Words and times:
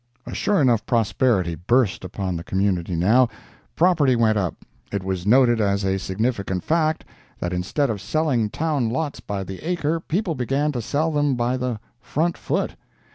A 0.25 0.33
sure 0.33 0.59
enough 0.59 0.83
prosperity 0.87 1.53
burst 1.53 2.03
upon 2.03 2.35
the 2.35 2.43
community, 2.43 2.95
now. 2.95 3.29
Property 3.75 4.15
went 4.15 4.35
up. 4.35 4.65
It 4.91 5.03
was 5.03 5.27
noted 5.27 5.61
as 5.61 5.83
a 5.85 5.99
significant 5.99 6.63
fact 6.63 7.05
that 7.37 7.53
instead 7.53 7.91
of 7.91 8.01
selling 8.01 8.49
town 8.49 8.89
lots 8.89 9.19
by 9.19 9.43
the 9.43 9.59
acre 9.59 9.99
people 9.99 10.33
began 10.33 10.71
to 10.71 10.81
sell 10.81 11.11
them 11.11 11.35
by 11.35 11.55
the 11.55 11.79
front 11.99 12.35
foot. 12.35 12.73